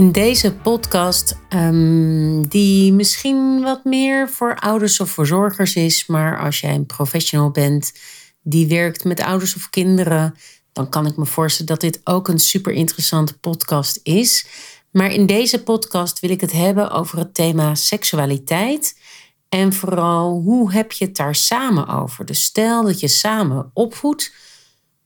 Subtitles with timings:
[0.00, 6.60] In deze podcast, um, die misschien wat meer voor ouders of verzorgers is, maar als
[6.60, 7.92] jij een professional bent
[8.42, 10.34] die werkt met ouders of kinderen,
[10.72, 14.46] dan kan ik me voorstellen dat dit ook een super interessante podcast is.
[14.90, 18.98] Maar in deze podcast wil ik het hebben over het thema seksualiteit.
[19.48, 22.24] En vooral hoe heb je het daar samen over?
[22.26, 24.32] Dus stel dat je samen opvoedt,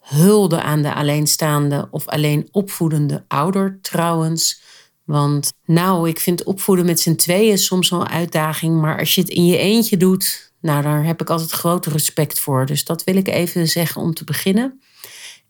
[0.00, 4.62] hulde aan de alleenstaande of alleen opvoedende ouder trouwens.
[5.04, 8.80] Want nou, ik vind opvoeden met z'n tweeën soms wel een uitdaging.
[8.80, 12.40] Maar als je het in je eentje doet, nou, daar heb ik altijd grote respect
[12.40, 12.66] voor.
[12.66, 14.80] Dus dat wil ik even zeggen om te beginnen.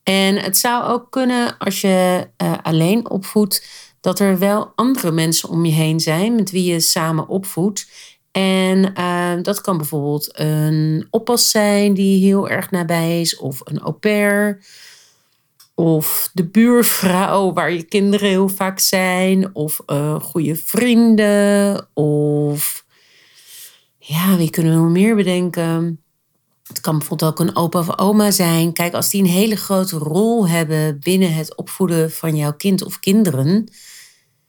[0.02, 3.66] En het zou ook kunnen als je uh, alleen opvoedt,
[4.00, 7.86] dat er wel andere mensen om je heen zijn met wie je samen opvoedt.
[8.32, 13.78] En uh, dat kan bijvoorbeeld een oppas zijn die heel erg nabij is, of een
[13.78, 14.64] au pair.
[15.74, 19.54] Of de buurvrouw waar je kinderen heel vaak zijn.
[19.54, 21.88] Of uh, goede vrienden.
[21.94, 22.84] Of
[23.98, 25.98] ja, wie kunnen we nog meer bedenken?
[26.66, 28.72] Het kan bijvoorbeeld ook een opa of oma zijn.
[28.72, 33.00] Kijk, als die een hele grote rol hebben binnen het opvoeden van jouw kind of
[33.00, 33.68] kinderen.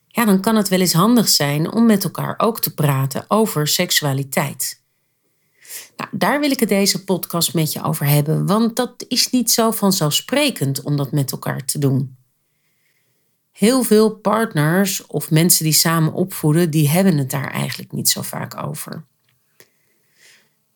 [0.07, 3.67] Ja, dan kan het wel eens handig zijn om met elkaar ook te praten over
[3.67, 4.83] seksualiteit.
[5.97, 9.51] Nou, daar wil ik het deze podcast met je over hebben, want dat is niet
[9.51, 12.15] zo vanzelfsprekend om dat met elkaar te doen.
[13.51, 18.21] Heel veel partners of mensen die samen opvoeden, die hebben het daar eigenlijk niet zo
[18.21, 19.03] vaak over.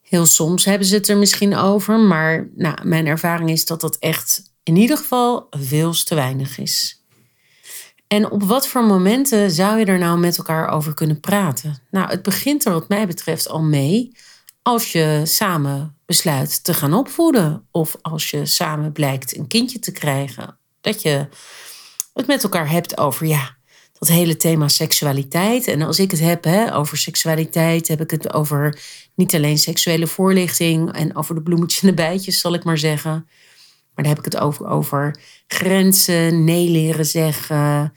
[0.01, 3.95] Heel soms hebben ze het er misschien over, maar nou, mijn ervaring is dat dat
[3.95, 7.03] echt in ieder geval veel te weinig is.
[8.07, 11.77] En op wat voor momenten zou je er nou met elkaar over kunnen praten?
[11.91, 14.11] Nou, het begint er wat mij betreft al mee
[14.69, 19.91] als je samen besluit te gaan opvoeden of als je samen blijkt een kindje te
[19.91, 20.57] krijgen.
[20.81, 21.27] Dat je
[22.13, 23.57] het met elkaar hebt over ja,
[23.99, 25.67] dat hele thema seksualiteit.
[25.67, 28.79] En als ik het heb hè, over seksualiteit, heb ik het over
[29.15, 33.11] niet alleen seksuele voorlichting en over de bloemetjes en de bijtjes, zal ik maar zeggen.
[33.93, 37.93] Maar daar heb ik het over, over grenzen, nee leren zeggen,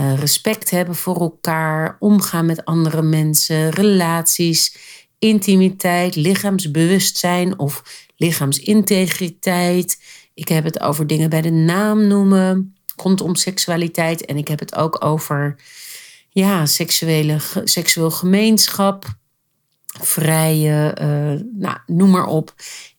[0.00, 4.76] uh, respect hebben voor elkaar, omgaan met andere mensen, relaties
[5.18, 7.82] intimiteit, lichaamsbewustzijn of
[8.16, 10.02] lichaamsintegriteit.
[10.34, 14.24] Ik heb het over dingen bij de naam noemen rondom seksualiteit.
[14.24, 15.56] En ik heb het ook over
[16.30, 19.04] ja, seksuele, seksueel gemeenschap,
[20.00, 22.54] vrije, uh, nou, noem maar op.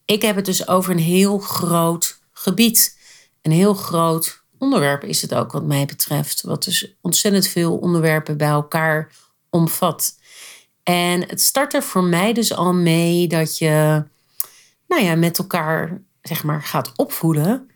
[0.06, 2.98] Ik heb het dus over een heel groot gebied.
[3.42, 6.42] Een heel groot onderwerp is het ook, wat mij betreft.
[6.42, 9.12] Wat dus ontzettend veel onderwerpen bij elkaar
[9.50, 10.16] omvat.
[10.86, 14.04] En het start er voor mij dus al mee dat je
[14.88, 17.70] nou ja, met elkaar zeg maar, gaat opvoeden.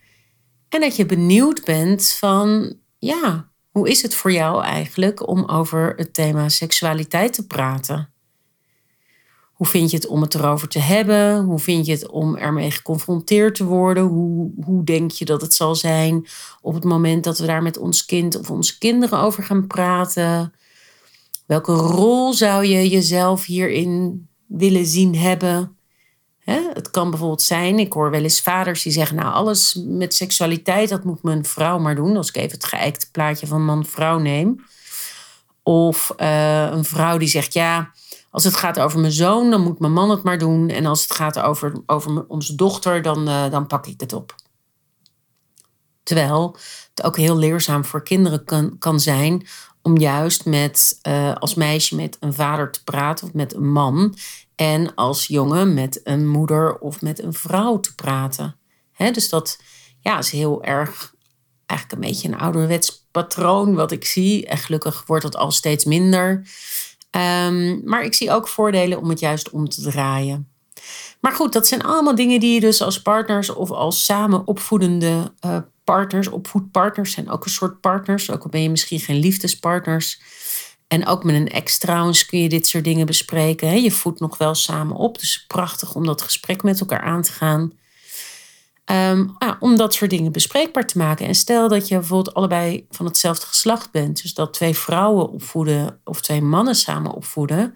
[0.70, 5.94] En dat je benieuwd bent van, ja, hoe is het voor jou eigenlijk om over
[5.96, 8.10] het thema seksualiteit te praten?
[9.54, 11.44] Hoe vind je het om het erover te hebben?
[11.44, 14.04] Hoe vind je het om ermee geconfronteerd te worden?
[14.04, 16.28] Hoe, hoe denk je dat het zal zijn
[16.62, 20.54] op het moment dat we daar met ons kind of onze kinderen over gaan praten?
[21.50, 25.78] Welke rol zou je jezelf hierin willen zien hebben?
[26.74, 30.90] het kan bijvoorbeeld zijn, ik hoor wel eens vaders die zeggen, nou alles met seksualiteit,
[30.90, 32.18] dat moet mijn vrouw maar doen.
[32.18, 34.64] Als ik even het geëikte plaatje van man-vrouw neem.
[35.64, 37.92] Of uh, een vrouw die zegt, ja,
[38.30, 40.70] als het gaat over mijn zoon, dan moet mijn man het maar doen.
[40.70, 44.36] En als het gaat over, over onze dochter, dan, uh, dan pak ik het op.
[46.04, 46.58] Terwijl
[46.94, 49.48] het ook heel leerzaam voor kinderen kan, kan zijn
[49.90, 54.16] om juist met, uh, als meisje met een vader te praten of met een man.
[54.56, 58.56] En als jongen met een moeder of met een vrouw te praten.
[59.12, 59.60] Dus dat
[60.00, 61.14] ja, is heel erg
[61.66, 64.48] eigenlijk een beetje een ouderwets patroon wat ik zie.
[64.48, 66.48] En gelukkig wordt dat al steeds minder.
[67.10, 70.48] Ehm, maar ik zie ook voordelen om het juist om te draaien.
[71.22, 75.34] Maar goed, dat zijn allemaal dingen die je dus als partners of als samen opvoedende
[75.46, 75.58] uh,
[75.90, 78.32] partners, opvoedpartners zijn ook een soort partners.
[78.32, 80.22] Ook al ben je misschien geen liefdespartners.
[80.88, 83.82] En ook met een ex trouwens kun je dit soort dingen bespreken.
[83.82, 85.20] Je voedt nog wel samen op.
[85.20, 87.74] Dus prachtig om dat gesprek met elkaar aan te gaan.
[88.86, 89.28] Ehm,
[89.60, 91.28] om dat soort dingen bespreekbaar te maken.
[91.28, 94.22] En stel dat je bijvoorbeeld allebei van hetzelfde geslacht bent.
[94.22, 97.76] Dus dat twee vrouwen opvoeden of twee mannen samen opvoeden.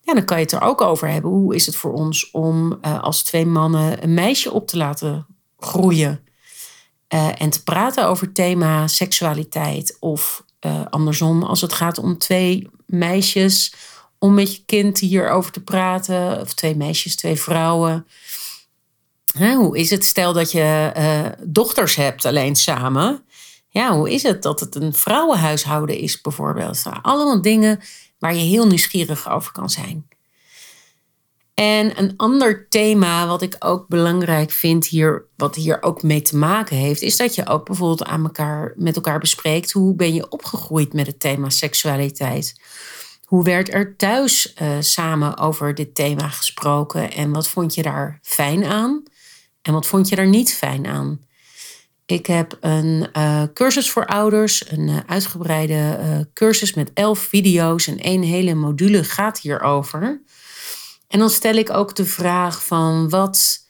[0.00, 1.30] Ja, dan kan je het er ook over hebben.
[1.30, 5.26] Hoe is het voor ons om uh, als twee mannen een meisje op te laten
[5.58, 6.25] groeien?
[7.14, 9.96] Uh, en te praten over thema seksualiteit.
[10.00, 13.74] Of uh, andersom, als het gaat om twee meisjes,
[14.18, 16.40] om met je kind hierover te praten.
[16.40, 18.06] Of twee meisjes, twee vrouwen.
[19.38, 20.04] Hè, hoe is het?
[20.04, 23.24] Stel dat je uh, dochters hebt alleen samen.
[23.68, 26.82] Ja, hoe is het dat het een vrouwenhuishouden is bijvoorbeeld?
[27.02, 27.80] Allemaal dingen
[28.18, 30.08] waar je heel nieuwsgierig over kan zijn.
[31.56, 36.36] En een ander thema wat ik ook belangrijk vind hier, wat hier ook mee te
[36.36, 40.28] maken heeft, is dat je ook bijvoorbeeld aan elkaar, met elkaar bespreekt hoe ben je
[40.28, 42.60] opgegroeid met het thema seksualiteit.
[43.24, 48.18] Hoe werd er thuis uh, samen over dit thema gesproken en wat vond je daar
[48.22, 49.02] fijn aan
[49.62, 51.20] en wat vond je daar niet fijn aan?
[52.06, 57.98] Ik heb een uh, cursus voor ouders, een uh, uitgebreide cursus met elf video's en
[57.98, 60.20] één hele module gaat hierover.
[61.16, 63.66] En dan stel ik ook de vraag van wat,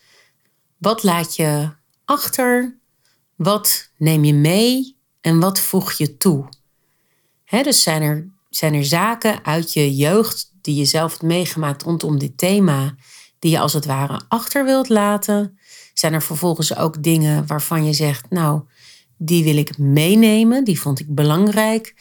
[0.78, 1.68] wat laat je
[2.04, 2.78] achter,
[3.36, 6.48] wat neem je mee en wat voeg je toe?
[7.50, 12.18] Dus zijn er, zijn er zaken uit je jeugd die je zelf hebt meegemaakt rondom
[12.18, 12.94] dit thema,
[13.38, 15.58] die je als het ware achter wilt laten?
[15.94, 18.62] Zijn er vervolgens ook dingen waarvan je zegt, nou,
[19.16, 21.94] die wil ik meenemen, die vond ik belangrijk.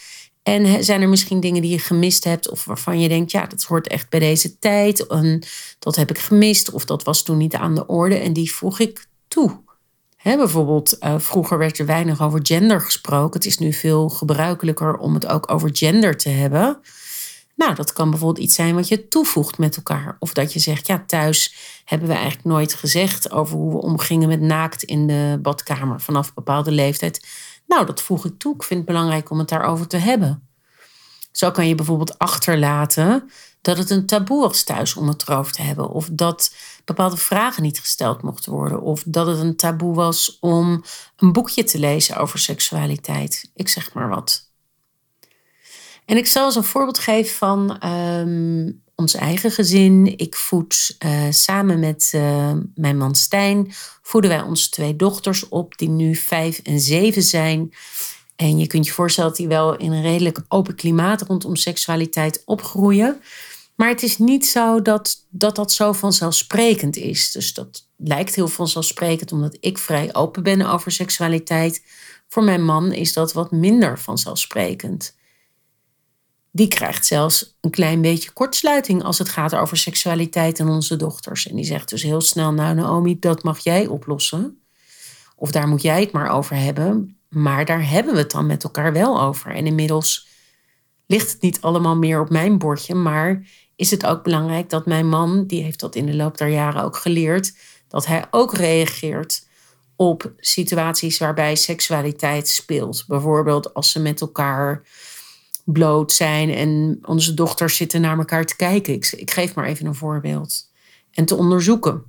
[0.45, 3.63] En zijn er misschien dingen die je gemist hebt of waarvan je denkt, ja, dat
[3.63, 5.07] hoort echt bij deze tijd.
[5.07, 5.43] En
[5.79, 8.79] dat heb ik gemist of dat was toen niet aan de orde en die voeg
[8.79, 9.59] ik toe.
[10.23, 13.33] bijvoorbeeld, uh, vroeger werd er weinig over gender gesproken.
[13.33, 16.79] Het is nu veel gebruikelijker om het ook over gender te hebben.
[17.55, 20.15] Nou, dat kan bijvoorbeeld iets zijn wat je toevoegt met elkaar.
[20.19, 21.55] Of dat je zegt, ja, thuis
[21.85, 26.27] hebben we eigenlijk nooit gezegd over hoe we omgingen met naakt in de badkamer vanaf
[26.27, 27.27] een bepaalde leeftijd.
[27.67, 28.55] Nou, dat voeg ik toe.
[28.55, 30.47] Ik vind het belangrijk om het daarover te hebben.
[31.31, 33.29] Zo kan je bijvoorbeeld achterlaten
[33.61, 35.89] dat het een taboe was thuis om het erover te hebben.
[35.89, 38.81] Of dat bepaalde vragen niet gesteld mochten worden.
[38.81, 40.83] Of dat het een taboe was om
[41.15, 43.51] een boekje te lezen over seksualiteit.
[43.55, 44.49] Ik zeg maar wat.
[46.05, 50.17] En ik zal eens een voorbeeld geven van ehm, ons eigen gezin.
[50.17, 53.71] Ik voed uh, samen met uh, mijn man Stijn,
[54.01, 57.73] voeden wij onze twee dochters op, die nu vijf en zeven zijn.
[58.35, 62.41] En je kunt je voorstellen dat die wel in een redelijk open klimaat rondom seksualiteit
[62.45, 63.21] opgroeien.
[63.75, 67.31] Maar het is niet zo dat, dat dat zo vanzelfsprekend is.
[67.31, 71.83] Dus dat lijkt heel vanzelfsprekend omdat ik vrij open ben over seksualiteit.
[72.27, 75.15] Voor mijn man is dat wat minder vanzelfsprekend
[76.55, 81.47] die krijgt zelfs een klein beetje kortsluiting als het gaat over seksualiteit en onze dochters.
[81.47, 84.59] En die zegt dus heel snel: Nou, Naomi, dat mag jij oplossen.
[85.35, 87.17] Of daar moet jij het maar over hebben.
[87.29, 89.51] Maar daar hebben we het dan met elkaar wel over.
[89.51, 90.27] En inmiddels
[91.05, 95.09] ligt het niet allemaal meer op mijn bordje, maar is het ook belangrijk dat mijn
[95.09, 97.57] man, die heeft dat in de loop der jaren ook geleerd,
[97.87, 99.47] dat hij ook reageert
[99.95, 103.03] op situaties waarbij seksualiteit speelt.
[103.07, 104.83] Bijvoorbeeld als ze met elkaar
[105.65, 108.93] bloot zijn en onze dochters zitten naar elkaar te kijken.
[108.93, 110.71] Ik, ik geef maar even een voorbeeld.
[111.11, 112.03] En te onderzoeken.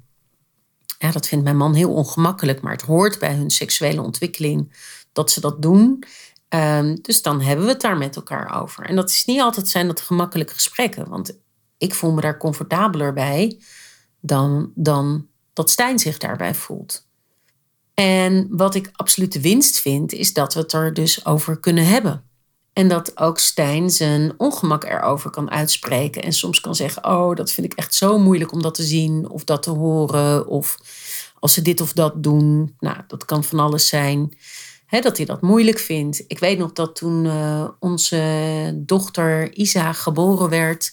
[0.98, 4.72] Ja, dat vindt mijn man heel ongemakkelijk, maar het hoort bij hun seksuele ontwikkeling
[5.12, 6.04] dat ze dat doen.
[6.48, 8.84] Um, dus dan hebben we het daar met elkaar over.
[8.84, 11.38] En dat is niet altijd zijn dat gemakkelijke gesprekken, want
[11.78, 13.60] ik voel me daar comfortabeler bij
[14.20, 17.08] dan, dan dat Stijn zich daarbij voelt.
[17.94, 21.86] En wat ik absoluut de winst vind, is dat we het er dus over kunnen
[21.86, 22.24] hebben.
[22.76, 26.22] En dat ook Stijn zijn ongemak erover kan uitspreken.
[26.22, 29.28] En soms kan zeggen: Oh, dat vind ik echt zo moeilijk om dat te zien
[29.28, 30.46] of dat te horen.
[30.46, 30.78] Of
[31.38, 32.74] als ze dit of dat doen.
[32.78, 34.36] Nou, dat kan van alles zijn.
[34.88, 36.24] dat hij dat moeilijk vindt.
[36.26, 40.92] Ik weet nog dat toen uh, onze dochter Isa geboren werd.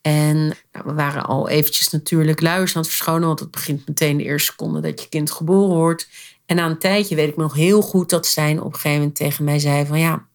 [0.00, 0.36] En
[0.72, 3.26] nou, we waren al eventjes natuurlijk luiers aan het verschonen.
[3.26, 6.08] Want het begint meteen de eerste seconde dat je kind geboren wordt.
[6.46, 8.98] En na een tijdje weet ik me nog heel goed dat Stijn op een gegeven
[8.98, 10.27] moment tegen mij zei: van ja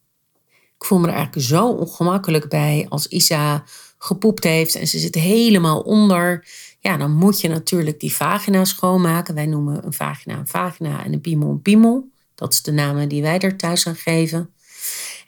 [0.83, 3.63] ik voel me er eigenlijk zo ongemakkelijk bij als Isa
[3.97, 6.47] gepoept heeft en ze zit helemaal onder.
[6.79, 9.35] Ja, dan moet je natuurlijk die vagina schoonmaken.
[9.35, 12.09] Wij noemen een vagina een vagina en een piemel een piemel.
[12.35, 14.49] Dat is de namen die wij er thuis aan geven.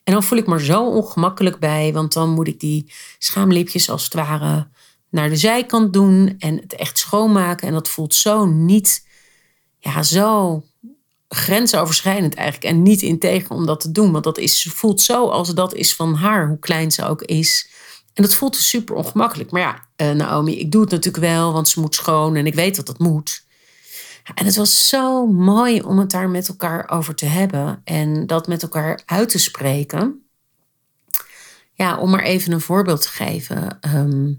[0.04, 4.04] En dan voel ik me zo ongemakkelijk bij, want dan moet ik die schaamlipjes als
[4.04, 4.68] het ware
[5.10, 7.68] naar de zijkant doen en het echt schoonmaken.
[7.68, 9.08] En dat voelt zo niet,
[9.80, 10.64] ja, zo
[11.36, 12.74] grensoverschrijdend eigenlijk.
[12.74, 15.96] En niet integer om dat te doen, want dat is, voelt zo als dat is
[15.96, 17.70] van haar, hoe klein ze ook is.
[18.14, 19.52] En dat voelt dus super ongemakkelijk.
[19.52, 22.54] Maar ja, uh, Naomi, ik doe het natuurlijk wel, want ze moet schoon en ik
[22.54, 23.44] weet dat dat moet.
[24.34, 28.48] En het was zo mooi om het daar met elkaar over te hebben en dat
[28.48, 30.26] met elkaar uit te spreken.
[31.74, 33.78] Ja, om maar even een voorbeeld te geven.
[33.82, 34.34] Ehm,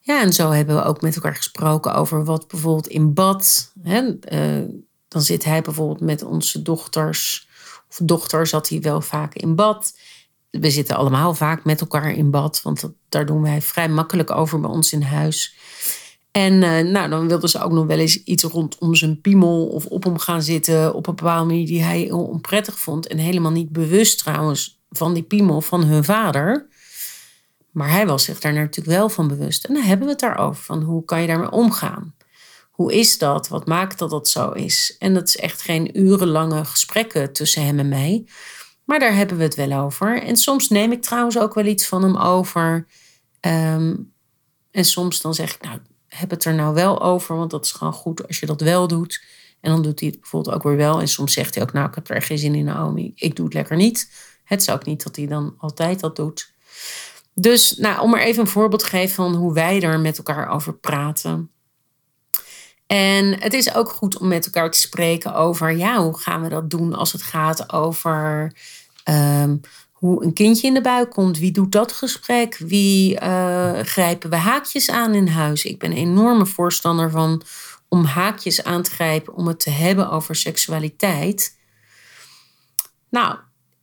[0.00, 3.72] ja, en zo hebben we ook met elkaar gesproken over wat bijvoorbeeld in bad.
[3.82, 4.02] Hè,
[4.32, 4.68] uh,
[5.08, 7.48] dan zit hij bijvoorbeeld met onze dochters.
[7.88, 9.98] Of dochter zat hij wel vaak in bad.
[10.50, 14.30] We zitten allemaal vaak met elkaar in bad, want dat, daar doen wij vrij makkelijk
[14.30, 15.56] over bij ons in huis.
[16.30, 19.86] En uh, nou, dan wilde ze ook nog wel eens iets rondom zijn piemel of
[19.86, 23.06] op hem gaan zitten op een bepaalde manier die hij heel onprettig vond.
[23.06, 26.68] En helemaal niet bewust trouwens van die piemel van hun vader.
[27.70, 29.64] Maar hij was zich daar natuurlijk wel van bewust.
[29.64, 32.14] En dan hebben we het daarover, van hoe kan je daarmee omgaan?
[32.78, 33.48] Hoe is dat?
[33.48, 34.96] Wat maakt dat dat zo is?
[34.98, 38.26] En dat is echt geen urenlange gesprekken tussen hem en mij.
[38.84, 40.22] Maar daar hebben we het wel over.
[40.22, 42.86] En soms neem ik trouwens ook wel iets van hem over.
[43.40, 43.96] Ehm,
[44.70, 47.72] en soms dan zeg ik, nou, heb het er nou wel over, want dat is
[47.72, 49.24] gewoon goed als je dat wel doet.
[49.60, 51.00] En dan doet hij het bijvoorbeeld ook weer wel.
[51.00, 53.12] En soms zegt hij ook, nou, ik heb er geen zin in, Naomi.
[53.14, 54.12] Ik doe het lekker niet.
[54.44, 56.52] Het is ook niet dat hij dan altijd dat doet.
[57.34, 60.48] Dus nou, om maar even een voorbeeld te geven van hoe wij er met elkaar
[60.48, 61.50] over praten.
[62.88, 66.48] En het is ook goed om met elkaar te spreken over, ja, hoe gaan we
[66.48, 68.52] dat doen als het gaat over
[69.04, 69.56] ehm,
[69.92, 71.38] hoe een kindje in de buik komt.
[71.38, 72.56] Wie doet dat gesprek?
[72.58, 75.64] Wie uh, grijpen we haakjes aan in huis?
[75.64, 77.42] Ik ben een enorme voorstander van
[77.88, 81.56] om haakjes aan te grijpen om het te hebben over seksualiteit.
[83.08, 83.36] Nou,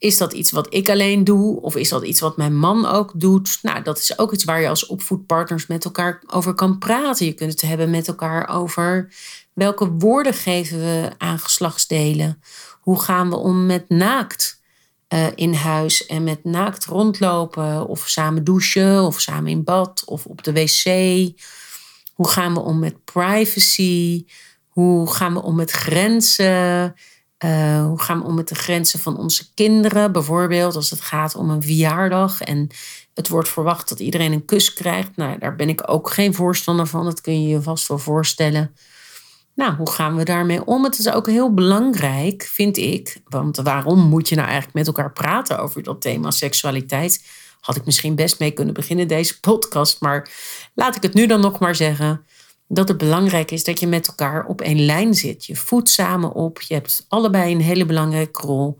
[0.05, 1.61] is dat iets wat ik alleen doe?
[1.61, 3.59] Of is dat iets wat mijn man ook doet?
[3.61, 7.25] Nou, dat is ook iets waar je als opvoedpartners met elkaar over kan praten.
[7.25, 9.13] Je kunt het hebben met elkaar over
[9.53, 12.41] welke woorden geven we aan geslachtsdelen?
[12.81, 14.61] Hoe gaan we om met naakt
[15.09, 17.87] uh, in huis en met naakt rondlopen?
[17.87, 20.83] Of samen douchen, of samen in bad, of op de wc?
[22.13, 24.25] Hoe gaan we om met privacy?
[24.67, 26.95] Hoe gaan we om met grenzen?
[27.45, 30.11] Uh, hoe gaan we om met de grenzen van onze kinderen?
[30.11, 32.69] Bijvoorbeeld als het gaat om een verjaardag en
[33.13, 35.15] het wordt verwacht dat iedereen een kus krijgt.
[35.15, 37.05] Nou, daar ben ik ook geen voorstander van.
[37.05, 38.75] Dat kun je je vast wel voorstellen.
[39.55, 40.83] Nou, hoe gaan we daarmee om?
[40.83, 43.21] Het is ook heel belangrijk, vind ik.
[43.25, 47.25] Want waarom moet je nou eigenlijk met elkaar praten over dat thema seksualiteit?
[47.59, 50.01] Had ik misschien best mee kunnen beginnen deze podcast.
[50.01, 50.29] Maar
[50.73, 52.25] laat ik het nu dan nog maar zeggen
[52.67, 55.45] dat het belangrijk is dat je met elkaar op één lijn zit.
[55.45, 58.77] Je voedt samen op, je hebt allebei een hele belangrijke rol.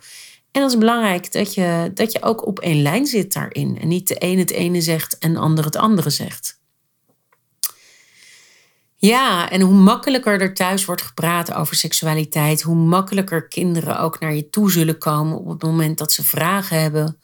[0.52, 3.80] En dat is belangrijk dat je, dat je ook op één lijn zit daarin.
[3.82, 6.60] En niet de een het ene zegt en de ander het andere zegt.
[8.96, 14.36] Ja, en hoe makkelijker er thuis wordt gepraat over seksualiteit, hoe makkelijker kinderen ook naar
[14.36, 17.20] je toe zullen komen op het moment dat ze vragen hebben.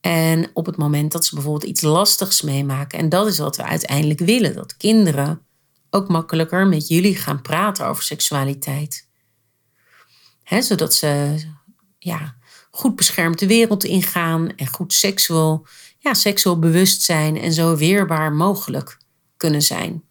[0.00, 2.98] En op het moment dat ze bijvoorbeeld iets lastigs meemaken.
[2.98, 5.46] En dat is wat we uiteindelijk willen: dat kinderen
[5.94, 9.08] ook makkelijker met jullie gaan praten over seksualiteit.
[10.44, 11.36] zodat ze
[11.98, 12.36] ja,
[12.70, 15.66] goed beschermd de wereld ingaan en goed seksueel,
[15.98, 18.98] ja, seksueel bewust zijn en zo weerbaar mogelijk
[19.36, 20.02] kunnen zijn.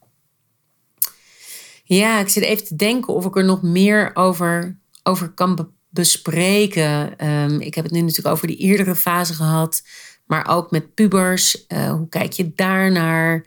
[1.84, 7.18] Ja, ik zit even te denken of ik er nog meer over, over kan bespreken.
[7.18, 9.82] Ehm, ik heb het nu natuurlijk over die eerdere fase gehad,
[10.26, 11.66] maar ook met pubers.
[11.68, 13.46] Uh, hoe kijk je daarnaar?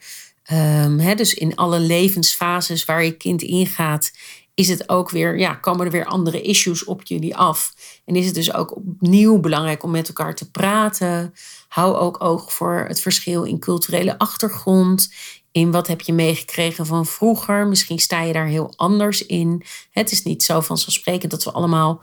[0.53, 4.13] Um, dus in alle levensfases waar je kind ingaat,
[4.55, 7.75] is het ook weer, ja, komen er weer andere issues op jullie af.
[8.05, 11.35] En is het dus ook opnieuw belangrijk om met elkaar te praten.
[11.69, 15.13] Hou ook oog voor het verschil in culturele achtergrond.
[15.53, 17.67] In wat heb je meegekregen van vroeger?
[17.67, 19.63] Misschien sta je daar heel anders in.
[19.91, 22.03] Het is niet zo vanzelfsprekend dat we allemaal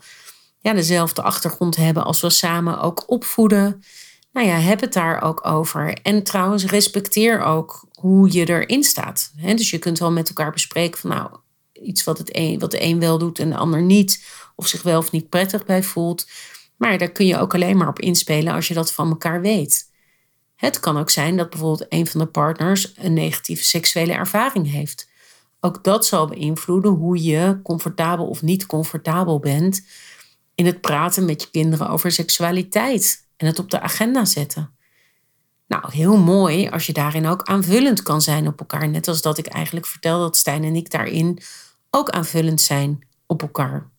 [0.60, 3.82] ja, dezelfde achtergrond hebben als we samen ook opvoeden.
[4.32, 5.98] Nou ja, heb het daar ook over.
[6.02, 9.32] En trouwens, respecteer ook hoe je erin staat.
[9.36, 11.30] dus je kunt wel met elkaar bespreken van nou,
[11.72, 14.24] iets wat, het wat de een wel doet en de ander niet.
[14.56, 16.26] Of zich wel of niet prettig bij voelt.
[16.76, 19.90] Maar daar kun je ook alleen maar op inspelen als je dat van elkaar weet.
[20.56, 25.10] Het kan ook zijn dat bijvoorbeeld een van de partners een negatieve seksuele ervaring heeft.
[25.60, 29.86] Ook dat zal beïnvloeden hoe je comfortabel of niet comfortabel bent
[30.54, 34.76] in het praten met je kinderen over seksualiteit en het op de agenda zetten.
[35.72, 38.88] Nou, heel mooi als je daarin ook aanvullend kan zijn op elkaar.
[38.88, 41.38] Net als dat ik eigenlijk vertel dat Stijn en ik daarin
[41.90, 43.90] ook aanvullend zijn op elkaar.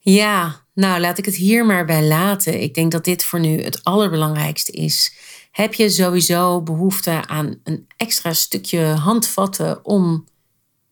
[0.00, 2.62] Ja, nou laat ik het hier maar bij laten.
[2.62, 5.14] Ik denk dat dit voor nu het allerbelangrijkste is.
[5.50, 10.24] Heb je sowieso behoefte aan een extra stukje handvatten om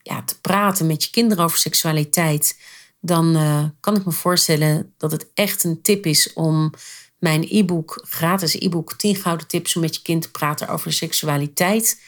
[0.02, 2.60] ja, te praten met je kinderen over seksualiteit?
[3.00, 6.72] Dan uh, kan ik me voorstellen dat het echt een tip is om
[7.18, 12.00] mijn e-book, gratis e-book 10 gouden tips om met je kind te praten over seksualiteit,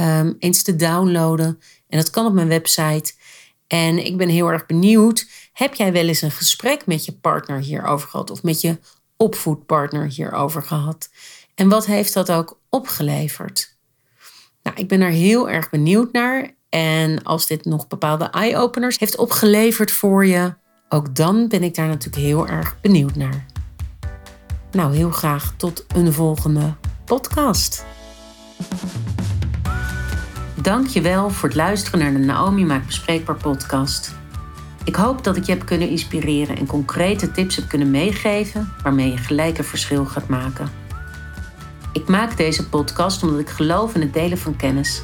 [0.00, 1.60] um, eens te downloaden.
[1.88, 3.12] En dat kan op mijn website.
[3.66, 7.58] En ik ben heel erg benieuwd, heb jij wel eens een gesprek met je partner
[7.58, 8.78] hierover gehad of met je
[9.16, 11.10] opvoedpartner hierover gehad?
[11.54, 13.76] En wat heeft dat ook opgeleverd?
[14.62, 16.54] Nou, ik ben er heel erg benieuwd naar.
[16.68, 20.54] En als dit nog bepaalde eye-openers heeft opgeleverd voor je,
[20.88, 23.51] ook dan ben ik daar natuurlijk heel erg benieuwd naar.
[24.72, 26.74] Nou, heel graag tot een volgende
[27.04, 27.86] podcast.
[30.62, 34.14] Dank je wel voor het luisteren naar de Naomi Maakt Bespreekbaar podcast.
[34.84, 39.10] Ik hoop dat ik je heb kunnen inspireren en concrete tips heb kunnen meegeven waarmee
[39.10, 40.70] je gelijk een verschil gaat maken.
[41.92, 45.02] Ik maak deze podcast omdat ik geloof in het delen van kennis.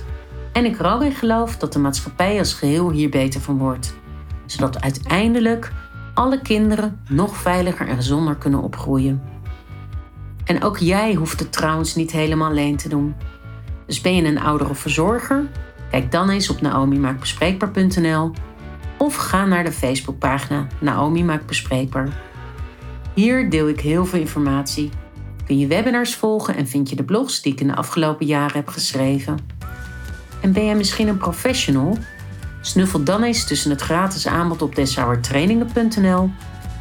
[0.52, 3.94] En ik er ook in geloof dat de maatschappij als geheel hier beter van wordt.
[4.46, 5.72] Zodat uiteindelijk
[6.14, 9.22] alle kinderen nog veiliger en gezonder kunnen opgroeien.
[10.49, 13.14] En ook jij hoeft het trouwens niet helemaal alleen te doen.
[13.87, 15.47] Dus ben je een ouder of verzorger?
[15.90, 18.31] Kijk dan eens op naomimaakbespreekbaar.nl
[18.99, 22.09] of ga naar de Facebookpagina Naomi Maakt Bespreekbaar.
[23.14, 24.90] Hier deel ik heel veel informatie.
[25.47, 28.57] Kun je webinars volgen en vind je de blogs die ik in de afgelopen jaren
[28.57, 29.38] heb geschreven.
[30.40, 31.99] En ben jij misschien een professional?
[32.61, 36.31] Snuffel dan eens tussen het gratis aanbod op deshouwertrainingen.nl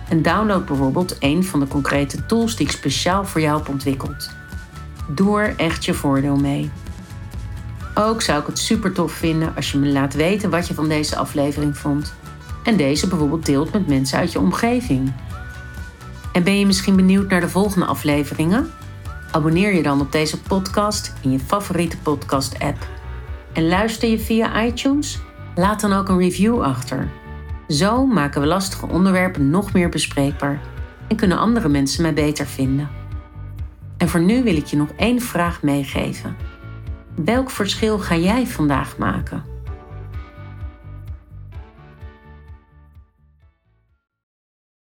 [0.09, 4.29] en download bijvoorbeeld een van de concrete tools die ik speciaal voor jou heb ontwikkeld.
[5.09, 6.71] Doe er echt je voordeel mee.
[7.95, 10.87] Ook zou ik het super tof vinden als je me laat weten wat je van
[10.87, 12.13] deze aflevering vond.
[12.63, 15.13] En deze bijvoorbeeld deelt met mensen uit je omgeving.
[16.31, 18.71] En ben je misschien benieuwd naar de volgende afleveringen?
[19.31, 22.87] Abonneer je dan op deze podcast in je favoriete podcast-app.
[23.53, 25.19] En luister je via iTunes?
[25.55, 27.09] Laat dan ook een review achter.
[27.67, 30.61] Zo maken we lastige onderwerpen nog meer bespreekbaar
[31.07, 32.89] en kunnen andere mensen mij beter vinden.
[33.97, 36.35] En voor nu wil ik je nog één vraag meegeven.
[37.15, 39.43] Welk verschil ga jij vandaag maken?